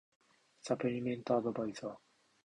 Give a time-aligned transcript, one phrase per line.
[0.63, 1.97] サプリメントアドバイザー